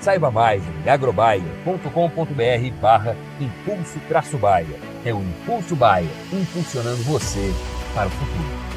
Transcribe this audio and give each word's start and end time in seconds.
Saiba 0.00 0.30
mais 0.30 0.62
em 0.66 0.88
agrobaia.com.br 0.88 2.80
barra 2.80 3.14
Impulso 3.38 4.00
Traço 4.08 4.38
Baia. 4.38 4.80
É 5.04 5.12
o 5.12 5.20
Impulso 5.20 5.76
Baia, 5.76 6.08
impulsionando 6.32 7.02
você 7.02 7.52
para 7.94 8.08
o 8.08 8.10
futuro. 8.10 8.70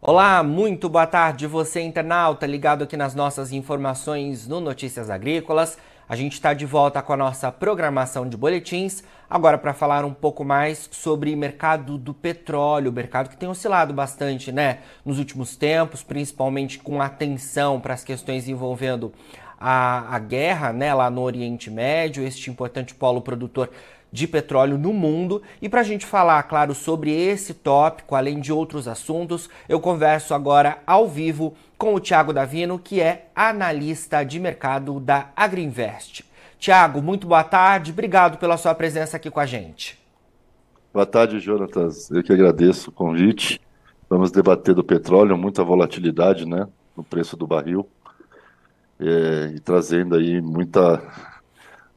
Olá, 0.00 0.42
muito 0.42 0.88
boa 0.88 1.06
tarde, 1.06 1.46
você 1.46 1.82
internauta 1.82 2.46
ligado 2.46 2.84
aqui 2.84 2.96
nas 2.96 3.14
nossas 3.14 3.52
informações 3.52 4.48
no 4.48 4.58
Notícias 4.58 5.10
Agrícolas. 5.10 5.76
A 6.10 6.16
gente 6.16 6.32
está 6.32 6.52
de 6.52 6.66
volta 6.66 7.00
com 7.00 7.12
a 7.12 7.16
nossa 7.16 7.52
programação 7.52 8.28
de 8.28 8.36
boletins, 8.36 9.04
agora 9.30 9.56
para 9.56 9.72
falar 9.72 10.04
um 10.04 10.12
pouco 10.12 10.44
mais 10.44 10.88
sobre 10.90 11.36
mercado 11.36 11.96
do 11.96 12.12
petróleo, 12.12 12.90
mercado 12.90 13.28
que 13.28 13.36
tem 13.36 13.48
oscilado 13.48 13.94
bastante 13.94 14.50
né, 14.50 14.80
nos 15.04 15.20
últimos 15.20 15.54
tempos, 15.54 16.02
principalmente 16.02 16.80
com 16.80 17.00
atenção 17.00 17.80
para 17.80 17.94
as 17.94 18.02
questões 18.02 18.48
envolvendo 18.48 19.12
a, 19.56 20.16
a 20.16 20.18
guerra 20.18 20.72
né, 20.72 20.92
lá 20.92 21.08
no 21.08 21.20
Oriente 21.20 21.70
Médio, 21.70 22.24
este 22.24 22.50
importante 22.50 22.92
polo 22.92 23.20
produtor 23.20 23.70
de 24.12 24.26
petróleo 24.26 24.76
no 24.76 24.92
mundo. 24.92 25.42
E 25.60 25.68
para 25.68 25.80
a 25.80 25.84
gente 25.84 26.06
falar, 26.06 26.42
claro, 26.44 26.74
sobre 26.74 27.10
esse 27.10 27.54
tópico, 27.54 28.14
além 28.14 28.40
de 28.40 28.52
outros 28.52 28.88
assuntos, 28.88 29.48
eu 29.68 29.80
converso 29.80 30.34
agora 30.34 30.78
ao 30.86 31.08
vivo 31.08 31.54
com 31.78 31.94
o 31.94 32.00
Tiago 32.00 32.32
Davino, 32.32 32.78
que 32.78 33.00
é 33.00 33.28
analista 33.34 34.24
de 34.24 34.38
mercado 34.38 35.00
da 35.00 35.30
Agriinvest. 35.34 36.24
Tiago, 36.58 37.00
muito 37.00 37.26
boa 37.26 37.42
tarde, 37.42 37.90
obrigado 37.90 38.36
pela 38.36 38.58
sua 38.58 38.74
presença 38.74 39.16
aqui 39.16 39.30
com 39.30 39.40
a 39.40 39.46
gente. 39.46 39.98
Boa 40.92 41.06
tarde, 41.06 41.38
Jonatas. 41.38 42.10
Eu 42.10 42.22
que 42.22 42.32
agradeço 42.32 42.90
o 42.90 42.92
convite. 42.92 43.60
Vamos 44.10 44.32
debater 44.32 44.74
do 44.74 44.82
petróleo, 44.82 45.38
muita 45.38 45.62
volatilidade, 45.62 46.44
né, 46.44 46.66
no 46.96 47.04
preço 47.04 47.36
do 47.36 47.46
barril, 47.46 47.88
é, 48.98 49.52
e 49.54 49.60
trazendo 49.60 50.16
aí 50.16 50.40
muita, 50.42 51.00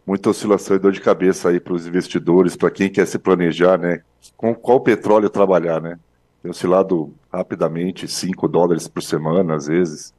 muita 0.05 0.29
oscilação 0.29 0.75
e 0.75 0.79
dor 0.79 0.91
de 0.91 1.01
cabeça 1.01 1.49
aí 1.49 1.59
para 1.59 1.73
os 1.73 1.87
investidores, 1.87 2.55
para 2.55 2.71
quem 2.71 2.89
quer 2.89 3.07
se 3.07 3.17
planejar, 3.17 3.77
né, 3.77 4.01
com 4.35 4.53
qual 4.53 4.81
petróleo 4.81 5.29
trabalhar, 5.29 5.81
né 5.81 5.97
tem 6.43 6.51
oscilado 6.51 7.13
rapidamente, 7.31 8.05
5 8.05 8.49
dólares 8.49 8.85
por 8.85 9.01
semana, 9.01 9.55
às 9.55 9.67
vezes. 9.67 10.13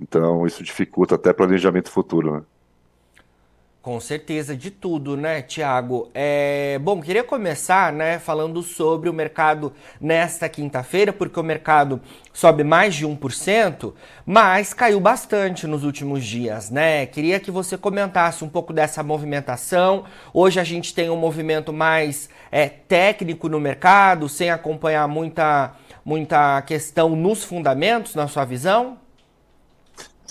Então, 0.00 0.46
isso 0.46 0.62
dificulta 0.62 1.16
até 1.16 1.32
planejamento 1.32 1.90
futuro. 1.90 2.36
Né? 2.36 2.42
Com 3.82 3.98
certeza, 3.98 4.54
de 4.54 4.70
tudo, 4.70 5.16
né, 5.16 5.40
Tiago? 5.40 6.10
É... 6.12 6.78
Bom, 6.82 7.00
queria 7.00 7.24
começar 7.24 7.90
né, 7.90 8.18
falando 8.18 8.62
sobre 8.62 9.08
o 9.08 9.12
mercado 9.12 9.72
nesta 9.98 10.50
quinta-feira, 10.50 11.14
porque 11.14 11.40
o 11.40 11.42
mercado 11.42 11.98
sobe 12.30 12.62
mais 12.62 12.94
de 12.94 13.06
1%, 13.06 13.94
mas 14.26 14.74
caiu 14.74 15.00
bastante 15.00 15.66
nos 15.66 15.82
últimos 15.82 16.26
dias, 16.26 16.68
né? 16.68 17.06
Queria 17.06 17.40
que 17.40 17.50
você 17.50 17.78
comentasse 17.78 18.44
um 18.44 18.50
pouco 18.50 18.70
dessa 18.70 19.02
movimentação. 19.02 20.04
Hoje 20.34 20.60
a 20.60 20.64
gente 20.64 20.94
tem 20.94 21.08
um 21.08 21.16
movimento 21.16 21.72
mais 21.72 22.28
é, 22.52 22.68
técnico 22.68 23.48
no 23.48 23.58
mercado, 23.58 24.28
sem 24.28 24.50
acompanhar 24.50 25.08
muita, 25.08 25.72
muita 26.04 26.60
questão 26.62 27.16
nos 27.16 27.44
fundamentos, 27.44 28.14
na 28.14 28.28
sua 28.28 28.44
visão? 28.44 28.98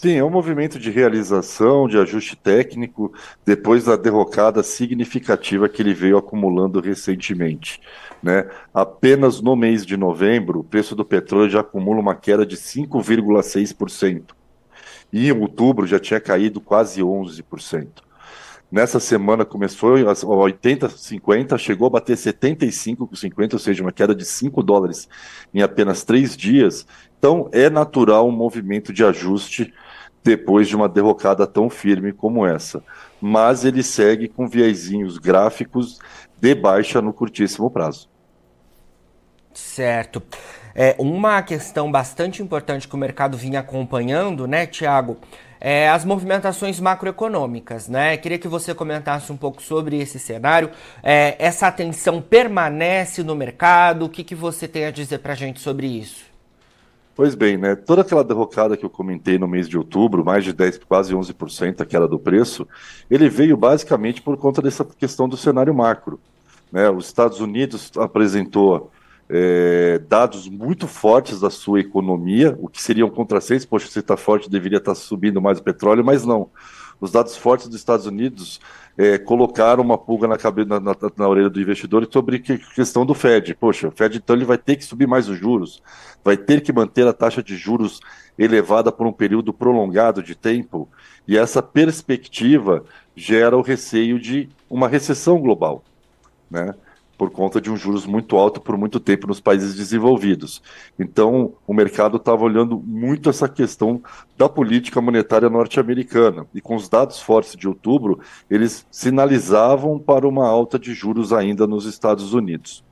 Sim, 0.02 0.16
é 0.16 0.24
um 0.24 0.30
movimento 0.30 0.80
de 0.80 0.90
realização, 0.90 1.86
de 1.86 1.98
ajuste 1.98 2.34
técnico, 2.34 3.12
depois 3.46 3.84
da 3.84 3.98
derrocada 3.98 4.64
significativa 4.64 5.68
que 5.68 5.82
ele 5.82 5.94
veio 5.94 6.18
acumulando 6.18 6.80
recentemente. 6.80 7.82
Né? 8.24 8.50
Apenas 8.74 9.42
no 9.42 9.58
mês 9.58 9.86
de 9.86 9.98
novembro, 9.98 10.62
o 10.62 10.64
preço 10.64 10.96
do 10.96 11.04
petróleo 11.04 11.50
já 11.50 11.60
acumula 11.60 12.00
uma 12.00 12.16
queda 12.16 12.46
de 12.46 12.56
5,6%. 12.56 14.28
E 15.12 15.28
em 15.28 15.34
outubro 15.34 15.86
já 15.86 16.00
tinha 16.00 16.22
caído 16.22 16.62
quase 16.62 17.02
11%. 17.02 17.88
Nessa 18.72 19.02
semana 19.02 19.44
começou 19.44 19.96
a 19.96 20.16
80,50, 20.16 21.58
chegou 21.58 21.88
a 21.88 21.90
bater 21.90 22.16
75,50, 22.16 23.54
ou 23.54 23.60
seja, 23.60 23.84
uma 23.84 23.92
queda 23.92 24.16
de 24.16 24.24
5 24.24 24.64
dólares 24.64 25.10
em 25.54 25.62
apenas 25.62 26.06
três 26.06 26.38
dias. 26.38 26.88
Então 27.18 27.50
é 27.52 27.70
natural 27.70 28.30
um 28.30 28.32
movimento 28.32 28.94
de 28.94 29.04
ajuste 29.04 29.74
depois 30.24 30.68
de 30.68 30.76
uma 30.76 30.90
derrocada 30.90 31.48
tão 31.48 31.70
firme 31.70 32.12
como 32.12 32.46
essa. 32.46 32.84
Mas 33.22 33.66
ele 33.66 33.84
segue 33.84 34.28
com 34.28 34.48
viezinhos 34.48 35.18
gráficos 35.18 36.00
de 36.40 36.56
baixa 36.56 37.02
no 37.02 37.14
curtíssimo 37.14 37.70
prazo. 37.70 38.10
Certo. 39.54 40.22
É, 40.74 40.96
uma 40.98 41.42
questão 41.42 41.92
bastante 41.92 42.42
importante 42.42 42.88
que 42.88 42.96
o 42.96 42.98
mercado 42.98 43.38
vinha 43.38 43.60
acompanhando, 43.60 44.48
né, 44.48 44.66
Tiago, 44.66 45.18
é 45.60 45.90
as 45.90 46.06
movimentações 46.06 46.80
macroeconômicas, 46.80 47.90
né? 47.90 48.16
Queria 48.16 48.40
que 48.40 48.48
você 48.48 48.74
comentasse 48.74 49.30
um 49.32 49.36
pouco 49.36 49.62
sobre 49.62 50.00
esse 50.00 50.18
cenário. 50.18 50.72
É, 51.04 51.36
essa 51.38 51.68
atenção 51.68 52.22
permanece 52.22 53.24
no 53.24 53.36
mercado? 53.36 54.06
O 54.06 54.10
que, 54.10 54.24
que 54.24 54.36
você 54.36 54.68
tem 54.68 54.86
a 54.86 54.92
dizer 54.92 55.20
para 55.20 55.34
a 55.34 55.36
gente 55.36 55.60
sobre 55.60 55.86
isso? 55.86 56.29
Pois 57.20 57.36
bem, 57.36 57.58
né? 57.58 57.76
Toda 57.76 58.02
aquela 58.02 58.24
derrocada 58.24 58.78
que 58.78 58.86
eu 58.86 58.90
comentei 58.90 59.38
no 59.38 59.46
mês 59.46 59.68
de 59.68 59.78
outubro, 59.78 60.24
mais 60.24 60.42
de 60.42 60.54
10, 60.54 60.78
quase 60.88 61.14
11% 61.14 61.82
aquela 61.82 62.08
do 62.08 62.18
preço, 62.18 62.66
ele 63.12 63.28
veio 63.28 63.58
basicamente 63.58 64.22
por 64.22 64.38
conta 64.38 64.62
dessa 64.62 64.86
questão 64.86 65.28
do 65.28 65.36
cenário 65.36 65.74
macro. 65.76 66.18
Né? 66.72 66.90
Os 66.90 67.08
Estados 67.08 67.42
Unidos 67.42 67.92
apresentou 67.98 68.90
é, 69.28 70.00
dados 70.08 70.48
muito 70.48 70.88
fortes 70.88 71.42
da 71.42 71.50
sua 71.50 71.82
economia, 71.82 72.58
o 72.58 72.70
que 72.70 72.82
seriam 72.82 73.10
contrassenso, 73.10 73.68
poxa, 73.68 73.90
se 73.90 74.00
está 74.00 74.16
forte, 74.16 74.50
deveria 74.50 74.78
estar 74.78 74.94
tá 74.94 74.96
subindo 74.96 75.42
mais 75.42 75.60
o 75.60 75.64
petróleo, 75.64 76.06
mas 76.06 76.24
não. 76.24 76.48
Os 77.00 77.12
dados 77.12 77.38
fortes 77.38 77.68
dos 77.68 77.78
Estados 77.78 78.06
Unidos 78.06 78.60
é, 78.98 79.18
colocaram 79.18 79.82
uma 79.82 79.98
pulga 79.98 80.28
na, 80.28 80.38
cabeça, 80.38 80.68
na, 80.68 80.80
na, 80.80 80.96
na, 81.16 81.28
orelha 81.28 81.50
do 81.50 81.62
investidor 81.62 82.08
sobre 82.12 82.36
a 82.36 82.58
questão 82.76 83.06
do 83.06 83.14
Fed. 83.14 83.56
Poxa, 83.56 83.88
o 83.88 83.92
Fed 83.92 84.18
então 84.18 84.36
ele 84.36 84.44
vai 84.44 84.58
ter 84.58 84.76
que 84.76 84.84
subir 84.84 85.08
mais 85.08 85.30
os 85.30 85.38
juros, 85.38 85.82
vai 86.24 86.36
ter 86.36 86.62
que 86.62 86.74
manter 86.74 87.08
a 87.08 87.14
taxa 87.14 87.42
de 87.42 87.56
juros 87.56 88.02
elevada 88.38 88.92
por 88.92 89.08
um 89.08 89.14
período 89.14 89.54
prolongado 89.54 90.22
de 90.22 90.36
tempo, 90.36 90.90
e 91.28 91.38
essa 91.38 91.62
perspectiva 91.62 92.84
gera 93.16 93.58
o 93.58 93.62
receio 93.62 94.20
de 94.20 94.50
uma 94.70 94.88
recessão 94.88 95.40
global. 95.40 95.84
Né? 96.50 96.74
Por 97.20 97.30
conta 97.30 97.60
de 97.60 97.70
um 97.70 97.76
juros 97.76 98.06
muito 98.06 98.38
alto 98.38 98.62
por 98.62 98.78
muito 98.78 98.98
tempo 98.98 99.28
nos 99.28 99.42
países 99.42 99.76
desenvolvidos. 99.76 100.64
Então, 100.98 101.52
o 101.68 101.74
mercado 101.74 102.16
estava 102.16 102.46
olhando 102.46 102.82
muito 102.84 103.30
essa 103.30 103.50
questão 103.50 104.02
da 104.38 104.48
política 104.48 105.02
monetária 105.02 105.50
norte-americana. 105.50 106.48
E 106.56 106.62
com 106.62 106.78
os 106.78 106.88
dados 106.88 107.20
fortes 107.20 107.58
de 107.58 107.68
outubro, 107.68 108.22
eles 108.50 108.88
sinalizavam 108.90 110.00
para 110.00 110.26
uma 110.26 110.48
alta 110.48 110.80
de 110.80 110.94
juros 110.94 111.34
ainda 111.34 111.68
nos 111.68 111.86
Estados 111.86 112.34
Unidos. 112.34 112.86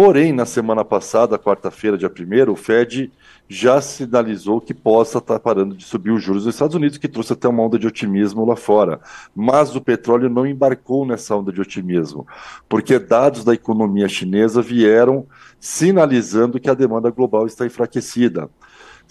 Porém, 0.00 0.32
na 0.32 0.46
semana 0.46 0.84
passada, 0.84 1.36
quarta-feira, 1.36 1.98
dia 1.98 2.08
1 2.08 2.52
o 2.52 2.54
Fed 2.54 3.10
já 3.48 3.80
sinalizou 3.80 4.60
que 4.60 4.72
possa 4.72 5.18
estar 5.18 5.40
parando 5.40 5.74
de 5.74 5.82
subir 5.84 6.12
os 6.12 6.22
juros 6.22 6.44
nos 6.44 6.54
Estados 6.54 6.76
Unidos, 6.76 6.98
que 6.98 7.08
trouxe 7.08 7.32
até 7.32 7.48
uma 7.48 7.64
onda 7.64 7.76
de 7.76 7.84
otimismo 7.88 8.44
lá 8.44 8.54
fora. 8.54 9.00
Mas 9.34 9.74
o 9.74 9.80
petróleo 9.80 10.30
não 10.30 10.46
embarcou 10.46 11.04
nessa 11.04 11.34
onda 11.34 11.50
de 11.50 11.60
otimismo, 11.60 12.24
porque 12.68 12.96
dados 12.96 13.42
da 13.42 13.52
economia 13.52 14.08
chinesa 14.08 14.62
vieram 14.62 15.26
sinalizando 15.58 16.60
que 16.60 16.70
a 16.70 16.74
demanda 16.74 17.10
global 17.10 17.48
está 17.48 17.66
enfraquecida. 17.66 18.48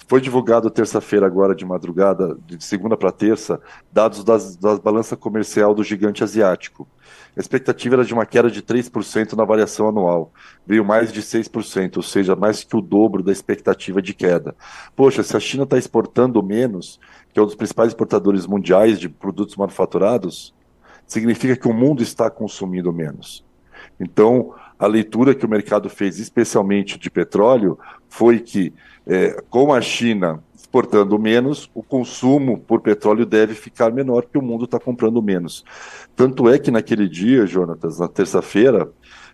Foi 0.07 0.21
divulgado 0.21 0.69
terça-feira, 0.69 1.25
agora 1.25 1.53
de 1.53 1.65
madrugada, 1.65 2.37
de 2.45 2.63
segunda 2.63 2.95
para 2.95 3.11
terça, 3.11 3.59
dados 3.91 4.23
das, 4.23 4.55
da 4.55 4.77
balança 4.77 5.17
comercial 5.17 5.75
do 5.75 5.83
gigante 5.83 6.23
asiático. 6.23 6.87
A 7.35 7.39
expectativa 7.41 7.95
era 7.95 8.05
de 8.05 8.13
uma 8.13 8.25
queda 8.25 8.49
de 8.49 8.61
3% 8.61 9.33
na 9.33 9.43
variação 9.43 9.89
anual. 9.89 10.31
Veio 10.65 10.85
mais 10.85 11.11
de 11.11 11.21
6%, 11.21 11.97
ou 11.97 12.03
seja, 12.03 12.37
mais 12.37 12.63
que 12.63 12.77
o 12.77 12.81
dobro 12.81 13.21
da 13.21 13.33
expectativa 13.33 14.01
de 14.01 14.13
queda. 14.13 14.55
Poxa, 14.95 15.21
se 15.23 15.35
a 15.35 15.39
China 15.41 15.63
está 15.63 15.77
exportando 15.77 16.41
menos, 16.41 17.01
que 17.33 17.39
é 17.39 17.43
um 17.43 17.45
dos 17.45 17.55
principais 17.55 17.89
exportadores 17.89 18.47
mundiais 18.47 18.99
de 18.99 19.09
produtos 19.09 19.57
manufaturados, 19.57 20.53
significa 21.05 21.57
que 21.57 21.67
o 21.67 21.73
mundo 21.73 22.01
está 22.01 22.29
consumindo 22.29 22.93
menos. 22.93 23.45
Então, 23.99 24.53
a 24.79 24.85
leitura 24.85 25.33
que 25.33 25.45
o 25.45 25.49
mercado 25.49 25.89
fez, 25.89 26.19
especialmente 26.19 26.99
de 26.99 27.09
petróleo, 27.09 27.77
foi 28.07 28.39
que, 28.39 28.73
é, 29.07 29.41
com 29.49 29.73
a 29.73 29.81
China 29.81 30.43
exportando 30.53 31.17
menos, 31.17 31.71
o 31.73 31.81
consumo 31.81 32.59
por 32.59 32.81
petróleo 32.81 33.25
deve 33.25 33.55
ficar 33.55 33.91
menor, 33.91 34.23
porque 34.23 34.37
o 34.37 34.41
mundo 34.41 34.65
está 34.65 34.77
comprando 34.77 35.21
menos. 35.21 35.63
Tanto 36.13 36.49
é 36.49 36.59
que 36.59 36.69
naquele 36.69 37.07
dia, 37.07 37.45
Jonatas, 37.45 37.99
na 37.99 38.07
terça-feira, 38.09 38.91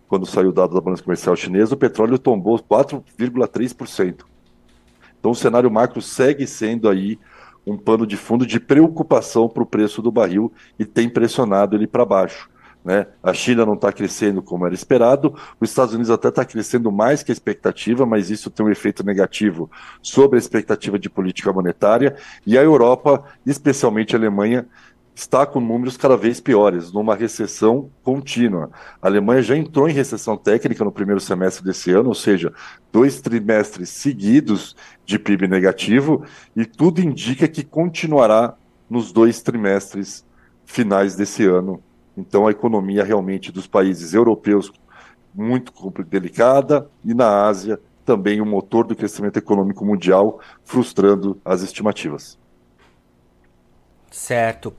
quando 0.07 0.27
saiu 0.27 0.49
o 0.49 0.53
dado 0.53 0.75
da 0.75 0.81
balança 0.81 1.01
comercial 1.01 1.35
chinesa, 1.35 1.73
o 1.73 1.77
petróleo 1.77 2.19
tombou 2.19 2.59
4,3%. 2.59 4.23
Então 5.19 5.31
o 5.31 5.35
cenário 5.35 5.71
macro 5.71 6.01
segue 6.01 6.45
sendo 6.45 6.87
aí 6.87 7.17
um 7.65 7.77
pano 7.77 8.05
de 8.05 8.15
fundo 8.15 8.45
de 8.45 8.59
preocupação 8.59 9.49
para 9.49 9.63
o 9.63 9.65
preço 9.65 10.01
do 10.01 10.11
barril 10.11 10.51
e 10.77 10.85
tem 10.85 11.09
pressionado 11.09 11.75
ele 11.75 11.87
para 11.87 12.05
baixo. 12.05 12.49
Né? 12.83 13.07
A 13.21 13.33
China 13.33 13.65
não 13.65 13.75
está 13.75 13.93
crescendo 13.93 14.41
como 14.41 14.65
era 14.65 14.75
esperado, 14.75 15.33
os 15.59 15.69
Estados 15.69 15.93
Unidos 15.93 16.11
até 16.11 16.27
está 16.27 16.43
crescendo 16.43 16.91
mais 16.91 17.23
que 17.23 17.31
a 17.31 17.33
expectativa, 17.33 18.05
mas 18.05 18.29
isso 18.29 18.49
tem 18.49 18.65
um 18.65 18.69
efeito 18.69 19.05
negativo 19.05 19.71
sobre 20.01 20.37
a 20.37 20.39
expectativa 20.39 20.99
de 20.99 21.09
política 21.09 21.53
monetária, 21.53 22.15
e 22.45 22.57
a 22.57 22.61
Europa, 22.61 23.23
especialmente 23.45 24.15
a 24.15 24.19
Alemanha, 24.19 24.67
está 25.15 25.45
com 25.45 25.61
números 25.61 25.95
cada 25.95 26.17
vez 26.17 26.41
piores, 26.41 26.91
numa 26.91 27.15
recessão 27.15 27.89
contínua. 28.01 28.69
A 29.01 29.07
Alemanha 29.07 29.41
já 29.41 29.55
entrou 29.55 29.87
em 29.87 29.93
recessão 29.93 30.35
técnica 30.35 30.83
no 30.83 30.91
primeiro 30.91 31.21
semestre 31.21 31.63
desse 31.63 31.91
ano, 31.91 32.09
ou 32.09 32.15
seja, 32.15 32.51
dois 32.91 33.21
trimestres 33.21 33.89
seguidos 33.89 34.75
de 35.05 35.17
PIB 35.17 35.47
negativo, 35.47 36.25
e 36.55 36.65
tudo 36.65 36.99
indica 36.99 37.47
que 37.47 37.63
continuará 37.63 38.55
nos 38.89 39.11
dois 39.13 39.41
trimestres 39.41 40.25
finais 40.65 41.15
desse 41.15 41.45
ano 41.45 41.81
então, 42.17 42.47
a 42.47 42.51
economia 42.51 43.03
realmente 43.03 43.51
dos 43.51 43.67
países 43.67 44.13
europeus 44.13 44.71
muito 45.33 45.73
delicada 46.03 46.87
e 47.03 47.13
na 47.13 47.47
Ásia 47.47 47.79
também 48.05 48.39
o 48.39 48.43
um 48.43 48.49
motor 48.49 48.85
do 48.85 48.95
crescimento 48.95 49.37
econômico 49.37 49.83
mundial, 49.85 50.39
frustrando 50.63 51.39
as 51.43 51.61
estimativas. 51.61 52.37
Certo. 54.11 54.73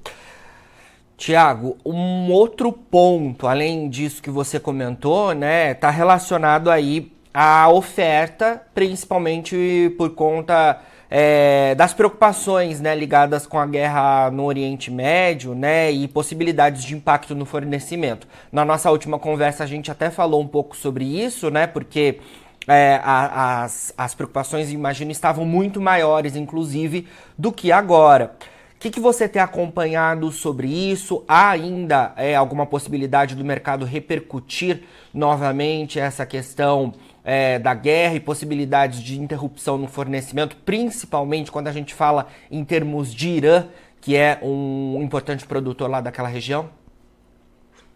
Tiago, 1.17 1.77
um 1.85 2.31
outro 2.31 2.73
ponto, 2.73 3.47
além 3.47 3.89
disso 3.89 4.23
que 4.23 4.31
você 4.31 4.61
comentou, 4.61 5.35
né, 5.35 5.73
está 5.73 5.91
relacionado 5.91 6.71
aí 6.71 7.13
à 7.33 7.69
oferta, 7.69 8.63
principalmente 8.75 9.93
por 9.97 10.11
conta 10.11 10.81
é, 11.17 11.77
das 11.77 11.95
preocupações 11.95 12.81
né, 12.81 12.93
ligadas 12.93 13.47
com 13.47 13.57
a 13.57 13.65
guerra 13.65 14.33
no 14.33 14.43
Oriente 14.43 14.91
Médio 14.91 15.55
né, 15.55 15.89
e 15.93 16.09
possibilidades 16.09 16.83
de 16.83 16.93
impacto 16.93 17.37
no 17.37 17.45
fornecimento. 17.45 18.27
Na 18.51 18.65
nossa 18.65 18.91
última 18.91 19.17
conversa 19.17 19.63
a 19.63 19.67
gente 19.69 19.93
até 19.93 20.11
falou 20.11 20.43
um 20.43 20.49
pouco 20.49 20.77
sobre 20.77 21.05
isso, 21.05 21.53
né, 21.53 21.69
porque 21.69 22.19
é, 22.67 23.01
a, 23.05 23.63
as, 23.63 23.95
as 23.97 24.13
preocupações, 24.13 24.73
imagino, 24.73 25.13
estavam 25.13 25.45
muito 25.45 25.81
maiores, 25.81 26.35
inclusive, 26.35 27.07
do 27.39 27.53
que 27.53 27.71
agora. 27.71 28.35
O 28.75 28.81
que, 28.81 28.91
que 28.91 28.99
você 28.99 29.29
tem 29.29 29.41
acompanhado 29.41 30.33
sobre 30.33 30.67
isso? 30.67 31.25
Há 31.29 31.51
ainda 31.51 32.13
é, 32.17 32.35
alguma 32.35 32.67
possibilidade 32.67 33.37
do 33.37 33.45
mercado 33.45 33.85
repercutir 33.85 34.83
novamente 35.15 36.01
essa 36.01 36.27
questão 36.27 36.93
é, 37.25 37.59
da 37.59 37.73
guerra 37.73 38.15
e 38.15 38.21
possibilidades 38.21 39.01
de 39.01 39.19
interrupção 39.19 39.79
no 39.79 39.89
fornecimento, 39.89 40.57
principalmente 40.65 41.51
quando 41.51 41.69
a 41.69 41.73
gente 41.73 41.95
fala 41.95 42.27
em 42.51 42.63
termos 42.65 43.13
de 43.13 43.31
Irã, 43.31 43.67
que 44.01 44.15
é 44.15 44.39
um 44.43 45.01
importante 45.03 45.47
produtor 45.47 45.89
lá 45.89 46.03
daquela 46.03 46.29
região? 46.29 46.69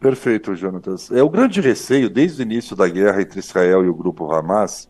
Perfeito, 0.01 0.55
Jonatas. 0.55 1.11
É 1.11 1.23
o 1.23 1.29
grande 1.29 1.61
receio 1.61 2.09
desde 2.09 2.41
o 2.41 2.45
início 2.45 2.75
da 2.75 2.89
guerra 2.89 3.21
entre 3.21 3.41
Israel 3.41 3.85
e 3.85 3.89
o 3.89 3.95
grupo 3.95 4.33
Hamas 4.33 4.89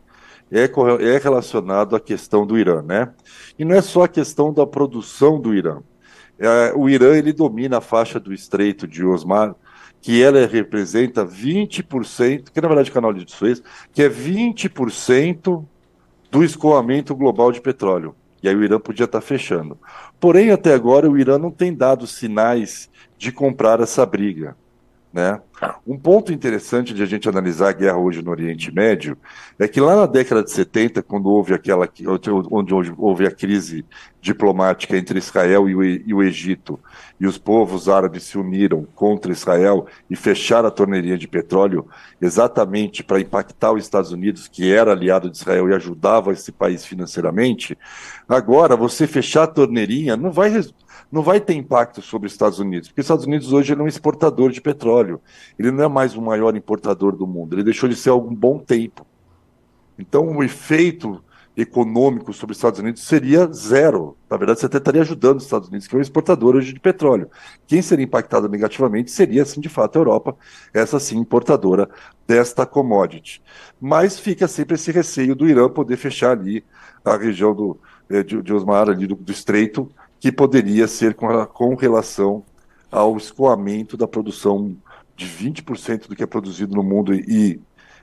é, 0.52 0.64
é 0.64 1.18
relacionado 1.18 1.96
à 1.96 2.00
questão 2.00 2.46
do 2.46 2.58
Irã, 2.58 2.82
né? 2.82 3.10
E 3.58 3.64
não 3.64 3.74
é 3.74 3.82
só 3.82 4.04
a 4.04 4.08
questão 4.08 4.52
da 4.52 4.66
produção 4.66 5.40
do 5.40 5.54
Irã. 5.54 5.80
É, 6.38 6.72
o 6.76 6.88
Irã 6.88 7.16
ele 7.16 7.32
domina 7.32 7.78
a 7.78 7.80
faixa 7.80 8.20
do 8.20 8.32
Estreito 8.32 8.86
de 8.86 9.04
Osmar 9.04 9.56
que 10.00 10.22
ela 10.22 10.46
representa 10.46 11.24
20%, 11.24 12.50
que 12.50 12.60
na 12.60 12.68
verdade 12.68 12.88
é 12.88 12.90
o 12.90 12.94
canal 12.94 13.12
de 13.12 13.30
Suez, 13.30 13.62
que 13.92 14.02
é 14.02 14.08
20% 14.08 15.64
do 16.30 16.44
escoamento 16.44 17.14
global 17.14 17.50
de 17.52 17.60
petróleo. 17.60 18.14
E 18.42 18.48
aí 18.48 18.54
o 18.54 18.62
Irã 18.62 18.78
podia 18.78 19.04
estar 19.04 19.20
fechando. 19.20 19.76
Porém, 20.20 20.50
até 20.50 20.72
agora, 20.72 21.10
o 21.10 21.18
Irã 21.18 21.38
não 21.38 21.50
tem 21.50 21.74
dado 21.74 22.06
sinais 22.06 22.88
de 23.16 23.32
comprar 23.32 23.80
essa 23.80 24.06
briga. 24.06 24.56
Né? 25.10 25.40
Um 25.86 25.98
ponto 25.98 26.32
interessante 26.32 26.92
de 26.92 27.02
a 27.02 27.06
gente 27.06 27.28
analisar 27.28 27.70
a 27.70 27.72
guerra 27.72 27.96
hoje 27.96 28.20
no 28.20 28.30
Oriente 28.30 28.70
Médio 28.70 29.16
é 29.58 29.66
que 29.66 29.80
lá 29.80 29.96
na 29.96 30.06
década 30.06 30.44
de 30.44 30.50
70, 30.50 31.02
quando 31.02 31.30
houve 31.30 31.54
aquela 31.54 31.88
onde 32.50 32.94
houve 32.96 33.26
a 33.26 33.30
crise 33.30 33.86
diplomática 34.20 34.96
entre 34.96 35.18
Israel 35.18 35.68
e 35.68 36.12
o, 36.12 36.22
Egito, 36.22 36.78
e 37.18 37.26
os 37.26 37.38
povos 37.38 37.88
árabes 37.88 38.24
se 38.24 38.36
uniram 38.36 38.86
contra 38.94 39.32
Israel 39.32 39.86
e 40.10 40.14
fecharam 40.14 40.68
a 40.68 40.70
torneirinha 40.70 41.16
de 41.16 41.26
petróleo 41.26 41.86
exatamente 42.20 43.02
para 43.02 43.20
impactar 43.20 43.72
os 43.72 43.82
Estados 43.82 44.12
Unidos, 44.12 44.46
que 44.46 44.70
era 44.70 44.92
aliado 44.92 45.30
de 45.30 45.38
Israel 45.38 45.70
e 45.70 45.74
ajudava 45.74 46.32
esse 46.32 46.52
país 46.52 46.84
financeiramente. 46.84 47.78
Agora, 48.28 48.76
você 48.76 49.06
fechar 49.06 49.44
a 49.44 49.48
torneirinha 49.48 50.16
não 50.16 50.30
vai 50.30 50.50
não 51.10 51.22
vai 51.22 51.40
ter 51.40 51.54
impacto 51.54 52.02
sobre 52.02 52.26
os 52.26 52.32
Estados 52.32 52.58
Unidos, 52.58 52.88
porque 52.88 53.00
os 53.00 53.04
Estados 53.04 53.24
Unidos 53.24 53.52
hoje 53.52 53.72
é 53.72 53.76
um 53.76 53.88
exportador 53.88 54.50
de 54.50 54.60
petróleo. 54.60 55.20
Ele 55.58 55.70
não 55.70 55.84
é 55.84 55.88
mais 55.88 56.14
o 56.14 56.22
maior 56.22 56.54
importador 56.56 57.16
do 57.16 57.26
mundo, 57.26 57.54
ele 57.54 57.64
deixou 57.64 57.88
de 57.88 57.96
ser 57.96 58.10
há 58.10 58.12
algum 58.12 58.34
bom 58.34 58.58
tempo. 58.58 59.06
Então, 59.98 60.36
o 60.36 60.44
efeito 60.44 61.22
econômico 61.60 62.32
sobre 62.32 62.52
os 62.52 62.58
Estados 62.58 62.78
Unidos 62.78 63.02
seria 63.02 63.48
zero. 63.52 64.16
Na 64.30 64.36
verdade, 64.36 64.60
você 64.60 64.66
até 64.66 64.78
estaria 64.78 65.00
ajudando 65.00 65.38
os 65.38 65.44
Estados 65.44 65.68
Unidos, 65.68 65.88
que 65.88 65.94
é 65.96 65.98
um 65.98 66.00
exportador 66.00 66.54
hoje 66.54 66.72
de 66.72 66.78
petróleo. 66.78 67.28
Quem 67.66 67.82
seria 67.82 68.04
impactado 68.04 68.48
negativamente 68.48 69.10
seria, 69.10 69.42
assim, 69.42 69.60
de 69.60 69.68
fato, 69.68 69.96
a 69.96 69.98
Europa, 69.98 70.36
essa 70.72 71.00
sim, 71.00 71.18
importadora 71.18 71.90
desta 72.28 72.64
commodity. 72.64 73.42
Mas 73.80 74.20
fica 74.20 74.46
sempre 74.46 74.76
esse 74.76 74.92
receio 74.92 75.34
do 75.34 75.48
Irã 75.48 75.68
poder 75.68 75.96
fechar 75.96 76.30
ali 76.38 76.64
a 77.04 77.16
região 77.16 77.52
do, 77.52 77.76
eh, 78.08 78.22
de, 78.22 78.40
de 78.40 78.54
Osmar, 78.54 78.88
ali 78.88 79.08
do, 79.08 79.16
do 79.16 79.32
Estreito, 79.32 79.90
que 80.20 80.32
poderia 80.32 80.88
ser 80.88 81.14
com, 81.14 81.46
com 81.46 81.74
relação 81.74 82.44
ao 82.90 83.16
escoamento 83.16 83.96
da 83.96 84.08
produção 84.08 84.76
de 85.16 85.26
20% 85.26 86.08
do 86.08 86.16
que 86.16 86.22
é 86.22 86.26
produzido 86.26 86.74
no 86.74 86.82
mundo 86.82 87.14
e 87.14 87.60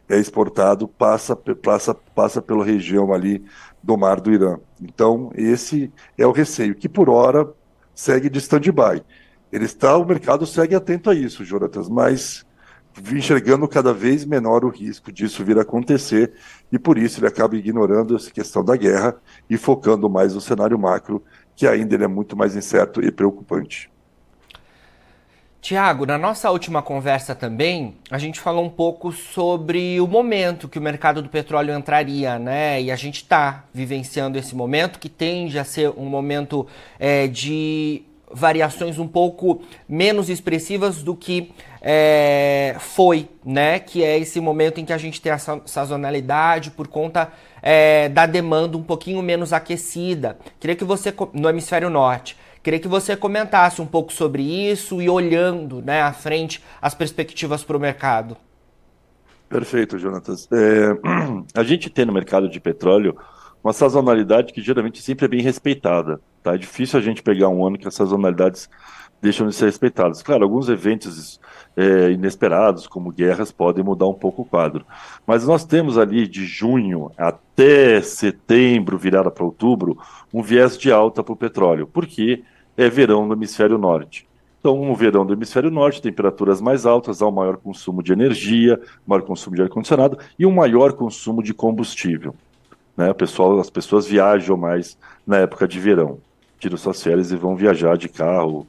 é 0.07 0.17
exportado 0.17 0.87
passa, 0.87 1.35
passa, 1.35 1.93
passa 1.93 2.41
pela 2.41 2.63
região 2.63 3.13
ali 3.13 3.43
do 3.81 3.97
mar 3.97 4.19
do 4.19 4.31
Irã. 4.31 4.59
Então, 4.81 5.31
esse 5.35 5.91
é 6.17 6.25
o 6.25 6.31
receio, 6.31 6.75
que 6.75 6.89
por 6.89 7.09
hora 7.09 7.49
segue 7.93 8.29
de 8.29 8.39
stand-by. 8.39 9.03
Ele 9.51 9.65
está, 9.65 9.97
o 9.97 10.05
mercado 10.05 10.45
segue 10.45 10.75
atento 10.75 11.09
a 11.09 11.15
isso, 11.15 11.45
Jonatas, 11.45 11.87
mas 11.87 12.45
enxergando 13.11 13.67
cada 13.67 13.93
vez 13.93 14.25
menor 14.25 14.63
o 14.63 14.69
risco 14.69 15.11
disso 15.11 15.43
vir 15.43 15.57
a 15.57 15.61
acontecer, 15.61 16.33
e 16.71 16.79
por 16.79 16.97
isso 16.97 17.19
ele 17.19 17.27
acaba 17.27 17.55
ignorando 17.55 18.15
essa 18.15 18.31
questão 18.31 18.63
da 18.63 18.75
guerra 18.75 19.15
e 19.49 19.57
focando 19.57 20.09
mais 20.09 20.33
no 20.33 20.41
cenário 20.41 20.77
macro 20.79 21.23
que 21.55 21.67
ainda 21.67 21.95
ele 21.95 22.03
é 22.03 22.07
muito 22.07 22.35
mais 22.35 22.55
incerto 22.55 23.03
e 23.03 23.11
preocupante. 23.11 23.89
Tiago, 25.65 26.05
na 26.05 26.15
nossa 26.15 26.51
última 26.51 26.83
conversa 26.83 27.33
também, 27.33 27.95
a 28.11 28.19
gente 28.19 28.39
falou 28.39 28.63
um 28.63 28.69
pouco 28.69 29.11
sobre 29.11 29.99
o 29.99 30.05
momento 30.05 30.69
que 30.69 30.77
o 30.77 30.81
mercado 30.81 31.23
do 31.23 31.29
petróleo 31.29 31.73
entraria, 31.73 32.37
né? 32.37 32.79
E 32.79 32.91
a 32.91 32.95
gente 32.95 33.15
está 33.15 33.63
vivenciando 33.73 34.37
esse 34.37 34.55
momento 34.55 34.99
que 34.99 35.09
tende 35.09 35.57
a 35.57 35.63
ser 35.63 35.89
um 35.97 36.05
momento 36.05 36.67
é, 36.99 37.25
de 37.25 38.03
variações 38.31 38.99
um 38.99 39.07
pouco 39.07 39.63
menos 39.89 40.29
expressivas 40.29 41.01
do 41.01 41.15
que 41.15 41.51
é, 41.87 42.75
foi, 42.79 43.29
né? 43.45 43.77
Que 43.77 44.03
é 44.03 44.17
esse 44.17 44.39
momento 44.39 44.79
em 44.79 44.85
que 44.85 44.91
a 44.91 44.97
gente 44.97 45.21
tem 45.21 45.31
a 45.31 45.37
sazonalidade 45.37 46.71
por 46.71 46.87
conta 46.87 47.31
é, 47.61 48.09
da 48.09 48.25
demanda 48.25 48.75
um 48.75 48.81
pouquinho 48.81 49.21
menos 49.21 49.53
aquecida. 49.53 50.35
Queria 50.59 50.75
que 50.75 50.83
você, 50.83 51.13
no 51.31 51.47
hemisfério 51.47 51.87
norte, 51.87 52.35
queria 52.63 52.79
que 52.79 52.87
você 52.87 53.15
comentasse 53.15 53.83
um 53.83 53.85
pouco 53.85 54.11
sobre 54.11 54.41
isso 54.41 54.99
e 54.99 55.07
olhando 55.07 55.79
né, 55.83 56.01
à 56.01 56.11
frente 56.11 56.63
as 56.81 56.95
perspectivas 56.95 57.63
para 57.63 57.77
o 57.77 57.79
mercado. 57.79 58.35
Perfeito, 59.47 59.99
Jonatas. 59.99 60.49
É, 60.51 60.87
a 61.53 61.63
gente 61.63 61.87
tem 61.91 62.03
no 62.03 62.13
mercado 62.13 62.49
de 62.49 62.59
petróleo 62.59 63.15
uma 63.63 63.73
sazonalidade 63.73 64.53
que 64.53 64.61
geralmente 64.61 65.03
sempre 65.03 65.25
é 65.25 65.27
bem 65.27 65.41
respeitada. 65.41 66.19
Tá? 66.41 66.55
É 66.55 66.57
difícil 66.57 66.97
a 66.97 67.01
gente 67.01 67.21
pegar 67.21 67.49
um 67.49 67.63
ano 67.65 67.77
que 67.77 67.87
as 67.87 67.93
sazonalidades 67.93 68.67
deixam 69.25 69.47
de 69.47 69.55
ser 69.55 69.65
respeitadas. 69.65 70.21
Claro, 70.21 70.43
alguns 70.43 70.69
eventos 70.69 71.39
é, 71.75 72.11
inesperados, 72.11 72.85
como 72.85 73.11
guerras, 73.11 73.51
podem 73.51 73.83
mudar 73.83 74.07
um 74.07 74.13
pouco 74.13 74.43
o 74.43 74.45
quadro. 74.45 74.85
Mas 75.25 75.47
nós 75.47 75.65
temos 75.65 75.97
ali 75.97 76.27
de 76.27 76.45
junho 76.45 77.11
até 77.17 77.99
setembro, 78.01 78.99
virada 78.99 79.31
para 79.31 79.43
outubro, 79.43 79.97
um 80.31 80.43
viés 80.43 80.77
de 80.77 80.91
alta 80.91 81.23
para 81.23 81.33
o 81.33 81.35
petróleo, 81.35 81.89
porque 81.91 82.43
é 82.77 82.87
verão 82.87 83.25
no 83.25 83.33
hemisfério 83.33 83.79
norte. 83.79 84.27
Então, 84.59 84.79
um 84.79 84.93
verão 84.93 85.25
do 85.25 85.33
hemisfério 85.33 85.71
norte, 85.71 86.01
temperaturas 86.01 86.61
mais 86.61 86.85
altas, 86.85 87.21
há 87.21 87.27
um 87.27 87.31
maior 87.31 87.57
consumo 87.57 88.03
de 88.03 88.13
energia, 88.13 88.79
maior 89.07 89.23
consumo 89.23 89.55
de 89.55 89.63
ar-condicionado 89.63 90.19
e 90.37 90.45
um 90.45 90.51
maior 90.51 90.93
consumo 90.93 91.41
de 91.41 91.53
combustível. 91.53 92.35
Né? 92.95 93.09
O 93.09 93.15
pessoal, 93.15 93.59
as 93.59 93.71
pessoas 93.71 94.05
viajam 94.05 94.55
mais 94.55 94.97
na 95.25 95.37
época 95.37 95.67
de 95.67 95.79
verão. 95.79 96.19
Tiram 96.59 96.77
suas 96.77 97.01
férias 97.01 97.31
e 97.31 97.35
vão 97.35 97.55
viajar 97.55 97.97
de 97.97 98.07
carro 98.07 98.67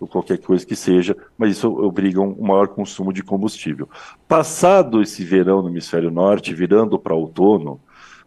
ou 0.00 0.06
qualquer 0.06 0.38
coisa 0.38 0.64
que 0.64 0.76
seja, 0.76 1.16
mas 1.36 1.56
isso 1.56 1.68
obriga 1.68 2.20
um 2.20 2.40
maior 2.40 2.68
consumo 2.68 3.12
de 3.12 3.22
combustível. 3.22 3.88
Passado 4.26 5.02
esse 5.02 5.24
verão 5.24 5.62
no 5.62 5.68
hemisfério 5.68 6.10
norte, 6.10 6.54
virando 6.54 6.98
para 6.98 7.14
outono, 7.14 7.80